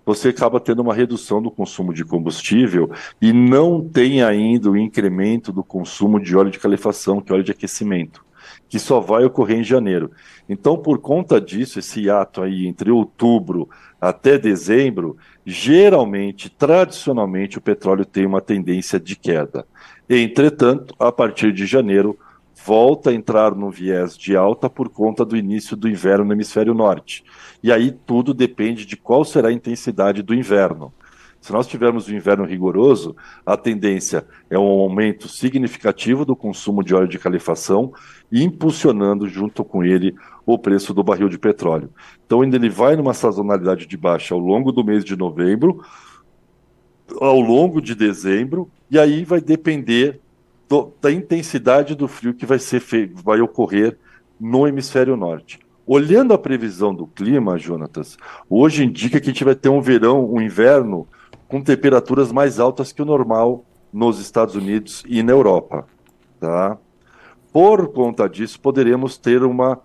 você 0.06 0.30
acaba 0.30 0.60
tendo 0.60 0.82
uma 0.82 0.94
redução 0.94 1.42
do 1.42 1.52
consumo 1.52 1.94
de 1.94 2.04
combustível 2.04 2.90
e 3.22 3.32
não 3.32 3.88
tem 3.88 4.24
ainda 4.24 4.70
o 4.70 4.78
incremento 4.78 5.52
do 5.52 5.64
consumo 5.64 6.20
de 6.20 6.36
óleo 6.36 6.52
de 6.52 6.60
calefação, 6.60 7.22
que 7.22 7.32
é 7.32 7.36
óleo 7.36 7.44
de 7.44 7.52
aquecimento, 7.52 8.26
que 8.68 8.80
só 8.80 9.00
vai 9.00 9.24
ocorrer 9.24 9.60
em 9.60 9.64
janeiro. 9.64 10.12
Então, 10.50 10.76
por 10.76 10.98
conta 10.98 11.40
disso, 11.40 11.80
esse 11.80 12.10
ato 12.10 12.42
aí 12.42 12.66
entre 12.66 12.90
outubro 12.90 13.70
até 14.00 14.40
dezembro, 14.40 15.16
geralmente, 15.46 16.50
tradicionalmente, 16.50 17.60
o 17.60 17.62
petróleo 17.62 18.04
tem 18.04 18.26
uma 18.26 18.42
tendência 18.42 19.00
de 19.00 19.16
queda. 19.16 19.66
Entretanto, 20.14 20.94
a 21.00 21.10
partir 21.10 21.54
de 21.54 21.66
janeiro, 21.66 22.20
volta 22.66 23.12
a 23.12 23.14
entrar 23.14 23.56
no 23.56 23.72
viés 23.72 24.18
de 24.18 24.36
alta 24.36 24.70
por 24.70 24.90
conta 24.90 25.24
do 25.24 25.38
início 25.38 25.78
do 25.78 25.88
inverno 25.88 26.26
no 26.26 26.34
hemisfério 26.34 26.74
norte. 26.74 27.24
E 27.64 27.72
aí 27.72 27.94
tudo 28.06 28.34
depende 28.34 28.86
de 28.86 28.98
qual 28.98 29.24
será 29.24 29.48
a 29.48 29.54
intensidade 29.54 30.22
do 30.22 30.36
inverno. 30.36 30.94
Se 31.40 31.54
nós 31.54 31.66
tivermos 31.66 32.10
um 32.10 32.14
inverno 32.14 32.44
rigoroso, 32.44 33.16
a 33.46 33.56
tendência 33.56 34.26
é 34.50 34.60
um 34.60 34.82
aumento 34.82 35.30
significativo 35.30 36.26
do 36.26 36.36
consumo 36.36 36.84
de 36.84 36.94
óleo 36.94 37.08
de 37.08 37.18
calefação, 37.18 37.94
impulsionando 38.30 39.30
junto 39.30 39.64
com 39.64 39.82
ele 39.82 40.14
o 40.46 40.60
preço 40.60 40.94
do 40.94 41.06
barril 41.06 41.30
de 41.30 41.40
petróleo. 41.40 41.90
Então, 42.26 42.42
ainda 42.42 42.58
ele 42.58 42.70
vai 42.70 42.98
numa 42.98 43.14
sazonalidade 43.14 43.88
de 43.88 43.96
baixa 43.96 44.36
ao 44.36 44.42
longo 44.42 44.74
do 44.74 44.84
mês 44.84 45.06
de 45.06 45.16
novembro, 45.16 45.82
ao 47.26 47.40
longo 47.40 47.80
de 47.80 47.94
dezembro, 47.94 48.68
e 48.90 48.98
aí 48.98 49.24
vai 49.24 49.40
depender 49.40 50.20
do, 50.68 50.92
da 51.00 51.12
intensidade 51.12 51.94
do 51.94 52.08
frio 52.08 52.34
que 52.34 52.48
vai, 52.48 52.58
ser 52.58 52.82
vai 53.14 53.40
ocorrer 53.42 53.96
no 54.40 54.68
hemisfério 54.68 55.16
norte. 55.16 55.60
Olhando 55.86 56.34
a 56.34 56.38
previsão 56.38 56.96
do 56.96 57.06
clima, 57.06 57.60
Jonatas, 57.60 58.18
hoje 58.50 58.84
indica 58.84 59.20
que 59.20 59.30
a 59.30 59.32
gente 59.34 59.44
vai 59.44 59.54
ter 59.54 59.70
um 59.70 59.82
verão, 59.82 60.26
um 60.32 60.42
inverno 60.42 61.08
com 61.48 61.62
temperaturas 61.62 62.32
mais 62.32 62.60
altas 62.60 62.92
que 62.92 63.02
o 63.02 63.06
normal 63.06 63.64
nos 63.94 64.20
Estados 64.20 64.56
Unidos 64.56 65.04
e 65.06 65.22
na 65.22 65.32
Europa. 65.32 65.86
Tá? 66.40 66.78
Por 67.54 67.90
conta 67.90 68.28
disso, 68.28 68.60
poderemos 68.60 69.18
ter 69.18 69.44
uma 69.44 69.80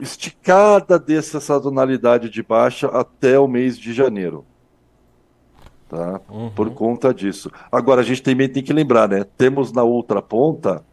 esticada 0.00 0.98
dessa 0.98 1.40
sazonalidade 1.40 2.28
de 2.28 2.42
baixa 2.42 2.86
até 2.88 3.38
o 3.38 3.48
mês 3.48 3.76
de 3.76 3.92
janeiro. 3.92 4.44
Tá? 5.88 6.20
Uhum. 6.28 6.50
Por 6.50 6.70
conta 6.70 7.14
disso. 7.14 7.50
Agora, 7.70 8.00
a 8.00 8.04
gente 8.04 8.22
também 8.22 8.48
tem 8.48 8.62
que 8.62 8.72
lembrar, 8.72 9.08
né? 9.08 9.24
Temos 9.36 9.72
na 9.72 9.82
outra 9.82 10.20
ponta 10.20 10.84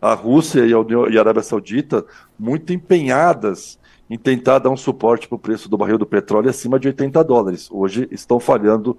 a 0.00 0.14
Rússia 0.14 0.64
e 0.64 0.72
a, 0.72 0.78
União, 0.78 1.08
e 1.08 1.18
a 1.18 1.20
Arábia 1.20 1.42
Saudita 1.42 2.04
muito 2.38 2.72
empenhadas 2.72 3.78
em 4.08 4.16
tentar 4.16 4.58
dar 4.58 4.70
um 4.70 4.76
suporte 4.76 5.28
para 5.28 5.36
o 5.36 5.38
preço 5.38 5.68
do 5.68 5.76
barril 5.76 5.98
do 5.98 6.06
petróleo 6.06 6.48
acima 6.48 6.78
de 6.78 6.88
80 6.88 7.22
dólares. 7.24 7.68
Hoje 7.70 8.08
estão 8.10 8.40
falhando 8.40 8.96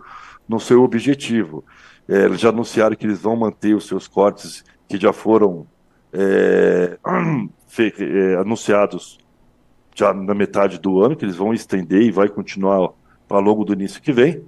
no 0.47 0.59
seu 0.59 0.83
objetivo. 0.83 1.63
É, 2.07 2.25
eles 2.25 2.39
já 2.39 2.49
anunciaram 2.49 2.95
que 2.95 3.05
eles 3.05 3.19
vão 3.19 3.35
manter 3.35 3.75
os 3.75 3.87
seus 3.87 4.07
cortes 4.07 4.63
que 4.87 4.97
já 4.97 5.13
foram 5.13 5.65
é, 6.13 6.97
é, 7.99 8.35
anunciados 8.35 9.17
já 9.95 10.13
na 10.13 10.33
metade 10.33 10.79
do 10.79 11.01
ano, 11.01 11.15
que 11.15 11.25
eles 11.25 11.35
vão 11.35 11.53
estender 11.53 12.01
e 12.01 12.11
vai 12.11 12.29
continuar 12.29 12.91
para 13.27 13.39
longo 13.39 13.65
do 13.65 13.73
início 13.73 14.01
que 14.01 14.11
vem. 14.11 14.43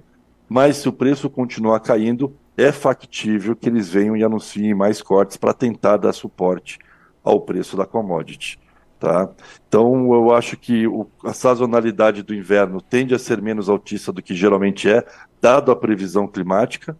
Mas 0.48 0.78
se 0.78 0.88
o 0.88 0.92
preço 0.92 1.30
continuar 1.30 1.80
caindo, 1.80 2.36
é 2.56 2.70
factível 2.70 3.56
que 3.56 3.68
eles 3.68 3.88
venham 3.88 4.16
e 4.16 4.22
anunciem 4.22 4.74
mais 4.74 5.00
cortes 5.00 5.36
para 5.36 5.54
tentar 5.54 5.96
dar 5.96 6.12
suporte 6.12 6.78
ao 7.24 7.40
preço 7.40 7.76
da 7.76 7.86
commodity. 7.86 8.58
Tá? 8.98 9.28
Então, 9.66 10.12
eu 10.14 10.32
acho 10.32 10.56
que 10.56 10.86
o, 10.86 11.08
a 11.24 11.32
sazonalidade 11.32 12.22
do 12.22 12.34
inverno 12.34 12.80
tende 12.80 13.14
a 13.14 13.18
ser 13.18 13.42
menos 13.42 13.68
altista 13.68 14.12
do 14.12 14.22
que 14.22 14.34
geralmente 14.34 14.88
é, 14.88 15.04
dado 15.40 15.72
a 15.72 15.76
previsão 15.76 16.28
climática, 16.28 16.96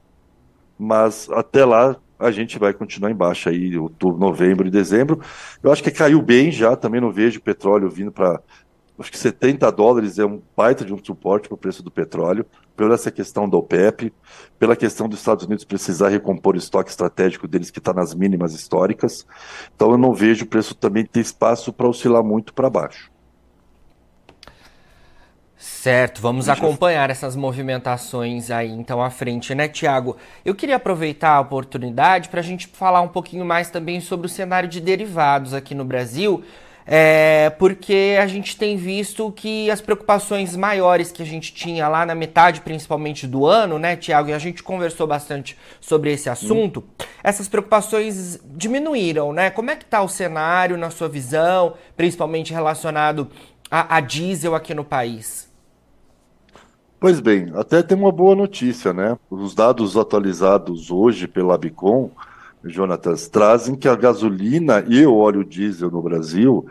mas 0.76 1.28
até 1.30 1.64
lá 1.64 1.96
a 2.18 2.30
gente 2.30 2.58
vai 2.58 2.72
continuar 2.72 3.10
em 3.10 3.14
baixa 3.14 3.50
aí, 3.50 3.76
outubro, 3.76 4.18
novembro 4.18 4.66
e 4.66 4.70
dezembro. 4.70 5.20
Eu 5.62 5.70
acho 5.70 5.82
que 5.82 5.90
caiu 5.90 6.22
bem 6.22 6.50
já, 6.50 6.74
também 6.76 7.00
não 7.00 7.12
vejo 7.12 7.40
petróleo 7.40 7.88
vindo 7.88 8.12
para. 8.12 8.40
Acho 9.02 9.10
que 9.10 9.18
70 9.18 9.68
dólares 9.72 10.16
é 10.20 10.24
um 10.24 10.40
baita 10.56 10.84
de 10.84 10.94
um 10.94 11.04
suporte 11.04 11.48
para 11.48 11.56
o 11.56 11.58
preço 11.58 11.82
do 11.82 11.90
petróleo 11.90 12.46
pela 12.76 12.94
essa 12.94 13.10
questão 13.10 13.48
da 13.48 13.56
OPEP, 13.56 14.12
pela 14.60 14.76
questão 14.76 15.08
dos 15.08 15.18
Estados 15.18 15.44
Unidos 15.44 15.64
precisar 15.64 16.08
recompor 16.08 16.54
o 16.54 16.58
estoque 16.58 16.88
estratégico 16.88 17.48
deles 17.48 17.68
que 17.68 17.80
está 17.80 17.92
nas 17.92 18.14
mínimas 18.14 18.54
históricas. 18.54 19.26
Então 19.74 19.90
eu 19.90 19.98
não 19.98 20.14
vejo 20.14 20.44
o 20.44 20.48
preço 20.48 20.72
também 20.76 21.04
ter 21.04 21.18
espaço 21.18 21.72
para 21.72 21.88
oscilar 21.88 22.22
muito 22.22 22.54
para 22.54 22.70
baixo. 22.70 23.10
Certo, 25.56 26.22
vamos 26.22 26.48
acompanhar 26.48 27.10
essas 27.10 27.34
movimentações 27.34 28.52
aí 28.52 28.70
então 28.70 29.02
à 29.02 29.10
frente, 29.10 29.52
né, 29.52 29.66
Tiago? 29.66 30.16
Eu 30.44 30.54
queria 30.54 30.76
aproveitar 30.76 31.30
a 31.30 31.40
oportunidade 31.40 32.28
para 32.28 32.38
a 32.38 32.44
gente 32.44 32.68
falar 32.68 33.00
um 33.00 33.08
pouquinho 33.08 33.44
mais 33.44 33.68
também 33.68 34.00
sobre 34.00 34.28
o 34.28 34.30
cenário 34.30 34.68
de 34.68 34.80
derivados 34.80 35.52
aqui 35.52 35.74
no 35.74 35.84
Brasil. 35.84 36.44
É, 36.86 37.50
porque 37.58 38.16
a 38.20 38.26
gente 38.26 38.56
tem 38.56 38.76
visto 38.76 39.30
que 39.32 39.70
as 39.70 39.80
preocupações 39.80 40.56
maiores 40.56 41.12
que 41.12 41.22
a 41.22 41.26
gente 41.26 41.52
tinha 41.54 41.86
lá 41.88 42.04
na 42.04 42.14
metade, 42.14 42.60
principalmente 42.60 43.26
do 43.26 43.46
ano, 43.46 43.78
né, 43.78 43.96
Tiago? 43.96 44.30
E 44.30 44.32
a 44.32 44.38
gente 44.38 44.62
conversou 44.62 45.06
bastante 45.06 45.56
sobre 45.80 46.12
esse 46.12 46.28
assunto. 46.28 46.80
Hum. 46.80 47.04
Essas 47.22 47.48
preocupações 47.48 48.40
diminuíram, 48.44 49.32
né? 49.32 49.50
Como 49.50 49.70
é 49.70 49.76
que 49.76 49.84
está 49.84 50.02
o 50.02 50.08
cenário 50.08 50.76
na 50.76 50.90
sua 50.90 51.08
visão, 51.08 51.74
principalmente 51.96 52.52
relacionado 52.52 53.28
a, 53.70 53.96
a 53.96 54.00
diesel 54.00 54.54
aqui 54.54 54.74
no 54.74 54.84
país? 54.84 55.50
Pois 56.98 57.18
bem, 57.18 57.50
até 57.54 57.82
tem 57.82 57.98
uma 57.98 58.12
boa 58.12 58.36
notícia, 58.36 58.92
né? 58.92 59.18
Os 59.28 59.54
dados 59.54 59.96
atualizados 59.96 60.90
hoje 60.90 61.26
pela 61.26 61.54
Abicom 61.56 62.10
Jonatas, 62.64 63.28
trazem 63.28 63.74
que 63.74 63.88
a 63.88 63.96
gasolina 63.96 64.84
e 64.88 65.04
o 65.04 65.14
óleo 65.14 65.44
diesel 65.44 65.90
no 65.90 66.02
Brasil 66.02 66.66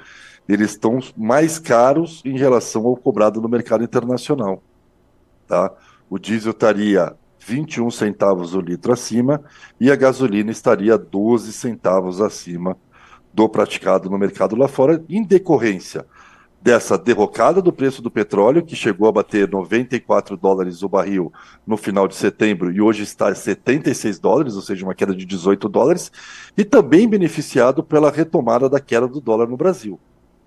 eles 0.48 0.72
estão 0.72 1.00
mais 1.16 1.60
caros 1.60 2.22
em 2.26 2.38
relação 2.38 2.86
ao 2.86 2.98
cobrado 2.98 3.40
no 3.42 3.48
mercado 3.48 3.84
internacional. 3.84 4.62
Tá? 5.48 5.72
O 6.10 6.20
diesel 6.20 6.52
estaria 6.52 7.16
21 7.40 7.90
centavos 7.92 8.54
o 8.54 8.60
litro 8.60 8.92
acima 8.92 9.42
e 9.80 9.90
a 9.92 9.96
gasolina 9.96 10.52
estaria 10.52 10.98
12 10.98 11.54
centavos 11.54 12.22
acima 12.22 12.78
do 13.34 13.48
praticado 13.48 14.10
no 14.10 14.18
mercado 14.18 14.56
lá 14.56 14.68
fora, 14.68 15.04
em 15.08 15.24
decorrência 15.24 16.06
dessa 16.62 16.98
derrocada 16.98 17.62
do 17.62 17.74
preço 17.74 18.02
do 18.02 18.12
petróleo, 18.12 18.64
que 18.64 18.76
chegou 18.76 19.08
a 19.08 19.12
bater 19.12 19.50
94 19.50 20.38
dólares 20.38 20.84
o 20.84 20.90
barril 20.90 21.34
no 21.66 21.76
final 21.76 22.08
de 22.08 22.16
setembro 22.16 22.72
e 22.72 22.80
hoje 22.80 23.04
está 23.04 23.30
a 23.30 23.36
76 23.36 24.20
dólares, 24.20 24.56
ou 24.56 24.62
seja, 24.62 24.86
uma 24.86 24.94
queda 24.94 25.16
de 25.16 25.26
18 25.26 25.68
dólares, 25.68 26.12
e 26.56 26.64
também 26.64 27.08
beneficiado 27.08 27.84
pela 27.84 28.12
retomada 28.12 28.70
da 28.70 28.80
queda 28.80 29.08
do 29.08 29.20
dólar 29.20 29.48
no 29.48 29.58
Brasil. 29.58 30.00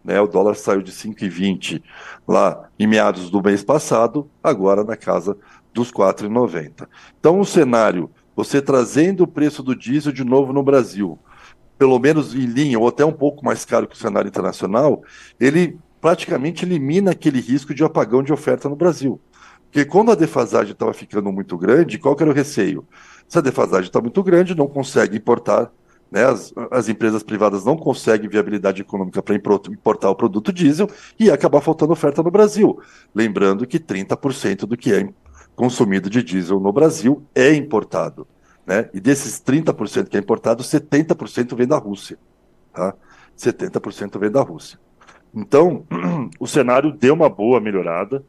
Né, 0.05 0.21
o 0.21 0.27
dólar 0.27 0.55
saiu 0.55 0.83
de 0.83 0.93
5,20 0.93 1.83
lá 2.29 2.69
em 2.79 2.87
meados 2.87 3.31
do 3.31 3.43
mês 3.43 3.65
passado, 3.65 4.31
agora 4.43 4.85
na 4.85 4.97
casa 4.97 5.37
dos 5.73 5.91
4,90. 5.91 6.87
Então, 7.19 7.41
o 7.41 7.45
cenário 7.45 8.11
você 8.37 8.61
trazendo 8.61 9.23
o 9.23 9.29
preço 9.29 9.63
do 9.63 9.77
diesel 9.77 10.13
de 10.13 10.25
novo 10.25 10.53
no 10.53 10.63
Brasil, 10.63 11.19
pelo 11.79 11.99
menos 11.99 12.35
em 12.35 12.47
linha, 12.47 12.79
ou 12.79 12.89
até 12.89 13.05
um 13.05 13.13
pouco 13.13 13.45
mais 13.45 13.65
caro 13.65 13.87
que 13.87 13.95
o 13.95 13.99
cenário 13.99 14.29
internacional, 14.29 15.03
ele 15.39 15.79
praticamente 16.05 16.67
elimina 16.67 17.13
aquele 17.13 17.41
risco 17.41 17.73
de 17.73 17.83
apagão 17.83 18.23
de 18.23 18.31
oferta 18.31 18.69
no 18.69 18.77
Brasil. 18.77 19.19
Porque 19.65 19.87
quando 19.87 20.13
a 20.13 20.15
defasagem 20.15 20.73
estava 20.73 20.93
ficando 20.93 21.33
muito 21.33 21.57
grande, 21.57 21.99
qual 21.99 22.15
era 22.21 22.29
o 22.29 22.35
receio? 22.35 22.87
Se 23.27 23.39
a 23.39 23.41
defasagem 23.41 23.87
está 23.87 24.03
muito 24.03 24.23
grande, 24.23 24.55
não 24.55 24.67
consegue 24.67 25.17
importar, 25.17 25.73
né, 26.13 26.27
as, 26.27 26.53
as, 26.71 26.91
empresas 26.91 27.23
privadas 27.23 27.65
não 27.65 27.75
conseguem 27.75 28.29
viabilidade 28.29 28.83
econômica 28.83 29.23
para 29.23 29.35
importar 29.35 30.11
o 30.11 30.15
produto 30.15 30.53
diesel 30.53 30.91
e 31.19 31.31
acabar 31.31 31.63
faltando 31.63 31.95
oferta 31.95 32.23
no 32.23 32.31
Brasil. 32.31 32.79
Lembrando 33.15 33.67
que 33.67 33.81
30% 33.81 34.67
do 34.67 34.77
que 34.77 34.93
é 34.93 35.09
consumido 35.57 36.11
de 36.11 36.23
diesel 36.23 36.61
no 36.61 36.71
Brasil 36.71 37.23
é 37.35 37.55
importado. 37.55 38.27
Né? 38.67 38.91
E 38.93 39.01
desses 39.01 39.41
30% 39.41 40.09
que 40.09 40.19
é 40.19 40.21
importado, 40.21 40.63
70% 40.63 41.57
vem 41.57 41.67
da 41.67 41.79
Rússia. 41.79 42.19
Tá? 42.75 42.95
70% 43.39 44.19
vem 44.19 44.31
da 44.31 44.43
Rússia. 44.43 44.84
Então, 45.35 45.85
o 46.39 46.47
cenário 46.47 46.93
deu 46.93 47.15
uma 47.15 47.29
boa 47.29 47.61
melhorada. 47.61 48.25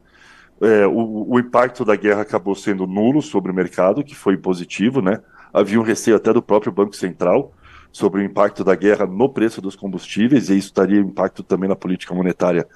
É, 0.60 0.86
o, 0.86 1.26
o, 1.28 1.38
impacto 1.38 1.84
da 1.84 1.94
guerra 1.94 2.22
acabou 2.22 2.54
sendo 2.54 2.86
nulo 2.86 3.22
sobre 3.22 3.52
o 3.52 3.54
mercado, 3.54 4.02
que 4.02 4.14
foi 4.14 4.36
positivo, 4.36 5.00
né? 5.00 5.20
Havia 5.52 5.78
um 5.78 5.84
receio 5.84 6.16
até 6.16 6.32
do 6.32 6.42
próprio 6.42 6.72
Banco 6.72 6.96
Central 6.96 7.52
sobre 7.92 8.20
o 8.20 8.24
impacto 8.24 8.64
da 8.64 8.74
guerra 8.74 9.06
no 9.06 9.28
preço 9.28 9.60
dos 9.60 9.76
combustíveis, 9.76 10.48
e 10.48 10.56
isso 10.56 10.68
estaria 10.68 10.98
impacto 10.98 11.42
também 11.42 11.68
na 11.68 11.76
política 11.76 12.14
monetária 12.14 12.66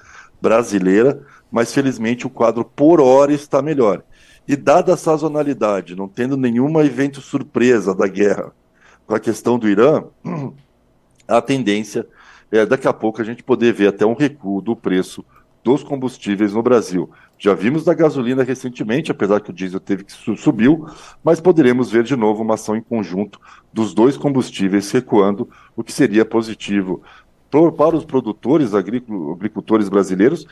brasileira, 0.41 1.21
mas 1.51 1.73
felizmente 1.73 2.25
o 2.25 2.29
quadro 2.29 2.63
por 2.63 2.99
hora 2.99 3.33
está 3.33 3.61
melhor. 3.61 4.03
E 4.47 4.55
dada 4.55 4.93
a 4.93 4.97
sazonalidade, 4.97 5.95
não 5.95 6.07
tendo 6.07 6.35
nenhum 6.35 6.79
evento 6.81 7.21
surpresa 7.21 7.93
da 7.93 8.07
guerra 8.07 8.51
com 9.05 9.13
a 9.13 9.19
questão 9.19 9.59
do 9.59 9.69
Irã, 9.69 10.03
a 11.27 11.41
tendência 11.41 12.07
daqui 12.67 12.87
a 12.87 12.93
pouco 12.93 13.21
a 13.21 13.25
gente 13.25 13.43
poder 13.43 13.73
ver 13.73 13.87
até 13.87 14.05
um 14.05 14.13
recuo 14.13 14.61
do 14.61 14.75
preço 14.75 15.23
dos 15.63 15.83
combustíveis 15.83 16.53
no 16.53 16.63
Brasil. 16.63 17.09
Já 17.37 17.53
vimos 17.53 17.83
da 17.83 17.93
gasolina 17.93 18.43
recentemente, 18.43 19.11
apesar 19.11 19.39
que 19.39 19.49
o 19.49 19.53
diesel 19.53 19.79
teve 19.79 20.03
que 20.03 20.11
subiu, 20.11 20.87
mas 21.23 21.39
poderemos 21.39 21.89
ver 21.89 22.03
de 22.03 22.15
novo 22.15 22.41
uma 22.43 22.55
ação 22.55 22.75
em 22.75 22.81
conjunto 22.81 23.39
dos 23.71 23.93
dois 23.93 24.17
combustíveis 24.17 24.91
recuando, 24.91 25.49
o 25.75 25.83
que 25.83 25.91
seria 25.91 26.25
positivo 26.25 27.01
para 27.77 27.95
os 27.95 28.05
produtores 28.05 28.73
agricultores 28.73 29.89
brasileiros, 29.89 30.45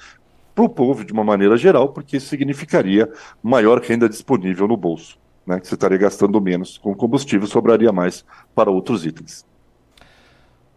para 0.54 0.66
o 0.66 0.70
povo 0.70 1.06
de 1.06 1.14
uma 1.14 1.24
maneira 1.24 1.56
geral, 1.56 1.90
porque 1.90 2.18
isso 2.18 2.28
significaria 2.28 3.10
maior 3.42 3.80
renda 3.82 4.10
disponível 4.10 4.68
no 4.68 4.76
bolso. 4.76 5.18
Né, 5.48 5.60
que 5.60 5.68
você 5.68 5.74
estaria 5.74 5.98
gastando 5.98 6.40
menos 6.40 6.78
com 6.78 6.94
combustível, 6.94 7.48
sobraria 7.48 7.92
mais 7.92 8.24
para 8.54 8.70
outros 8.70 9.06
itens. 9.06 9.46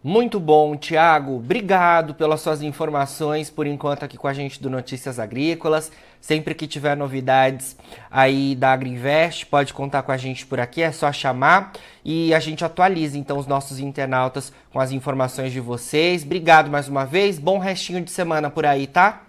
Muito 0.03 0.37
bom, 0.37 0.75
Tiago. 0.75 1.37
Obrigado 1.37 2.13
pelas 2.13 2.41
suas 2.41 2.61
informações 2.61 3.49
por 3.49 3.65
enquanto 3.65 4.03
aqui 4.03 4.17
com 4.17 4.27
a 4.27 4.33
gente 4.33 4.61
do 4.61 4.69
Notícias 4.69 5.17
Agrícolas. 5.17 5.93
Sempre 6.19 6.53
que 6.53 6.67
tiver 6.67 6.97
novidades 6.97 7.77
aí 8.11 8.53
da 8.53 8.73
Agriinvest, 8.73 9.45
pode 9.45 9.73
contar 9.73 10.03
com 10.03 10.11
a 10.11 10.17
gente 10.17 10.45
por 10.45 10.59
aqui, 10.59 10.81
é 10.81 10.91
só 10.91 11.09
chamar 11.13 11.71
e 12.03 12.33
a 12.33 12.39
gente 12.41 12.65
atualiza 12.65 13.17
então 13.17 13.37
os 13.37 13.47
nossos 13.47 13.79
internautas 13.79 14.51
com 14.73 14.79
as 14.81 14.91
informações 14.91 15.53
de 15.53 15.61
vocês. 15.61 16.23
Obrigado 16.23 16.69
mais 16.69 16.89
uma 16.89 17.05
vez. 17.05 17.39
Bom 17.39 17.57
restinho 17.57 18.01
de 18.01 18.11
semana 18.11 18.49
por 18.49 18.65
aí, 18.65 18.87
tá? 18.87 19.23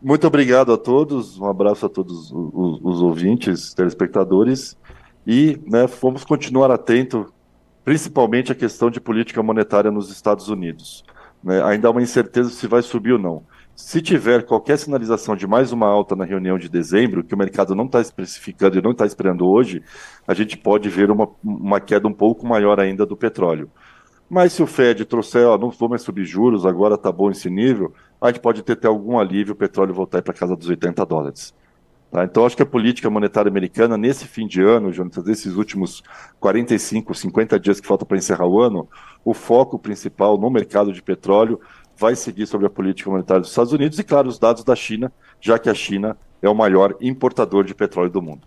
Muito 0.00 0.26
obrigado 0.26 0.72
a 0.72 0.78
todos. 0.78 1.38
Um 1.38 1.44
abraço 1.44 1.84
a 1.84 1.88
todos 1.88 2.32
os, 2.32 2.80
os 2.82 3.02
ouvintes, 3.02 3.74
telespectadores 3.74 4.74
e 5.26 5.60
né, 5.66 5.86
vamos 6.00 6.24
continuar 6.24 6.70
atento 6.70 7.30
principalmente 7.88 8.52
a 8.52 8.54
questão 8.54 8.90
de 8.90 9.00
política 9.00 9.42
monetária 9.42 9.90
nos 9.90 10.10
Estados 10.10 10.50
Unidos. 10.50 11.02
Né? 11.42 11.64
Ainda 11.64 11.88
há 11.88 11.90
uma 11.90 12.02
incerteza 12.02 12.50
se 12.50 12.66
vai 12.66 12.82
subir 12.82 13.12
ou 13.12 13.18
não. 13.18 13.46
Se 13.74 14.02
tiver 14.02 14.44
qualquer 14.44 14.76
sinalização 14.76 15.34
de 15.34 15.46
mais 15.46 15.72
uma 15.72 15.86
alta 15.86 16.14
na 16.14 16.26
reunião 16.26 16.58
de 16.58 16.68
dezembro, 16.68 17.24
que 17.24 17.34
o 17.34 17.38
mercado 17.38 17.74
não 17.74 17.86
está 17.86 17.98
especificando 17.98 18.76
e 18.76 18.82
não 18.82 18.90
está 18.90 19.06
esperando 19.06 19.48
hoje, 19.48 19.82
a 20.26 20.34
gente 20.34 20.54
pode 20.58 20.90
ver 20.90 21.10
uma, 21.10 21.30
uma 21.42 21.80
queda 21.80 22.06
um 22.06 22.12
pouco 22.12 22.46
maior 22.46 22.78
ainda 22.78 23.06
do 23.06 23.16
petróleo. 23.16 23.70
Mas 24.28 24.52
se 24.52 24.62
o 24.62 24.66
Fed 24.66 25.06
trouxer, 25.06 25.46
ó, 25.46 25.56
não 25.56 25.70
vou 25.70 25.88
mais 25.88 26.02
subir 26.02 26.26
juros, 26.26 26.66
agora 26.66 26.94
está 26.94 27.10
bom 27.10 27.30
esse 27.30 27.48
nível, 27.48 27.94
a 28.20 28.26
gente 28.26 28.40
pode 28.40 28.62
ter, 28.62 28.76
ter 28.76 28.88
algum 28.88 29.18
alívio 29.18 29.54
o 29.54 29.56
petróleo 29.56 29.94
voltar 29.94 30.20
para 30.20 30.34
casa 30.34 30.54
dos 30.54 30.68
80 30.68 31.06
dólares. 31.06 31.54
Tá? 32.10 32.24
Então, 32.24 32.46
acho 32.46 32.56
que 32.56 32.62
a 32.62 32.66
política 32.66 33.10
monetária 33.10 33.50
americana, 33.50 33.96
nesse 33.96 34.26
fim 34.26 34.46
de 34.46 34.62
ano, 34.62 34.92
Jonathan, 34.92 35.22
desses 35.22 35.54
últimos 35.54 36.02
45, 36.40 37.14
50 37.14 37.60
dias 37.60 37.80
que 37.80 37.86
faltam 37.86 38.06
para 38.06 38.16
encerrar 38.16 38.46
o 38.46 38.60
ano, 38.60 38.88
o 39.24 39.34
foco 39.34 39.78
principal 39.78 40.38
no 40.38 40.50
mercado 40.50 40.92
de 40.92 41.02
petróleo 41.02 41.60
vai 41.96 42.14
seguir 42.16 42.46
sobre 42.46 42.66
a 42.66 42.70
política 42.70 43.10
monetária 43.10 43.40
dos 43.40 43.50
Estados 43.50 43.72
Unidos 43.72 43.98
e, 43.98 44.04
claro, 44.04 44.28
os 44.28 44.38
dados 44.38 44.64
da 44.64 44.74
China, 44.74 45.12
já 45.40 45.58
que 45.58 45.68
a 45.68 45.74
China 45.74 46.16
é 46.40 46.48
o 46.48 46.54
maior 46.54 46.96
importador 47.00 47.64
de 47.64 47.74
petróleo 47.74 48.10
do 48.10 48.22
mundo. 48.22 48.46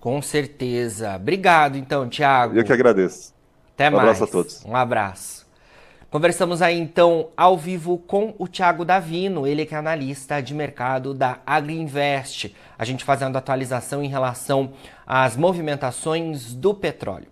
Com 0.00 0.20
certeza. 0.22 1.14
Obrigado, 1.16 1.76
então, 1.76 2.08
Tiago. 2.08 2.56
Eu 2.56 2.64
que 2.64 2.72
agradeço. 2.72 3.34
Até 3.74 3.88
um 3.88 3.92
mais. 3.92 4.04
Um 4.04 4.08
abraço 4.08 4.24
a 4.24 4.26
todos. 4.26 4.64
Um 4.64 4.76
abraço. 4.76 5.45
Conversamos 6.16 6.62
aí 6.62 6.78
então 6.78 7.28
ao 7.36 7.58
vivo 7.58 7.98
com 7.98 8.34
o 8.38 8.48
Thiago 8.48 8.86
Davino, 8.86 9.46
ele 9.46 9.66
que 9.66 9.74
é 9.74 9.76
analista 9.76 10.40
de 10.40 10.54
mercado 10.54 11.12
da 11.12 11.40
Agriinvest. 11.44 12.56
A 12.78 12.86
gente 12.86 13.04
fazendo 13.04 13.36
atualização 13.36 14.02
em 14.02 14.08
relação 14.08 14.72
às 15.06 15.36
movimentações 15.36 16.54
do 16.54 16.72
petróleo. 16.72 17.26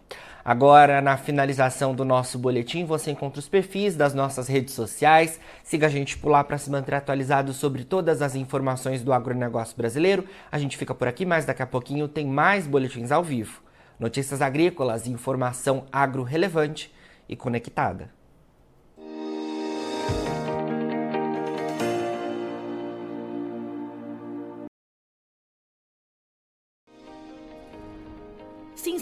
Agora, 0.44 1.00
na 1.00 1.16
finalização 1.16 1.94
do 1.94 2.04
nosso 2.04 2.38
boletim, 2.38 2.84
você 2.84 3.10
encontra 3.10 3.38
os 3.38 3.48
perfis 3.48 3.96
das 3.96 4.12
nossas 4.12 4.48
redes 4.48 4.74
sociais. 4.74 5.40
Siga 5.62 5.86
a 5.86 5.90
gente 5.90 6.18
por 6.18 6.28
lá 6.28 6.44
para 6.44 6.58
se 6.58 6.70
manter 6.70 6.94
atualizado 6.94 7.54
sobre 7.54 7.84
todas 7.84 8.20
as 8.20 8.34
informações 8.34 9.02
do 9.02 9.14
agronegócio 9.14 9.74
brasileiro. 9.74 10.26
A 10.52 10.58
gente 10.58 10.76
fica 10.76 10.94
por 10.94 11.08
aqui, 11.08 11.24
mas 11.24 11.46
daqui 11.46 11.62
a 11.62 11.66
pouquinho 11.66 12.06
tem 12.06 12.26
mais 12.26 12.66
boletins 12.66 13.10
ao 13.10 13.24
vivo. 13.24 13.62
Notícias 13.98 14.42
agrícolas, 14.42 15.06
informação 15.06 15.86
agro 15.90 16.22
relevante 16.22 16.92
e 17.26 17.34
conectada. 17.34 18.10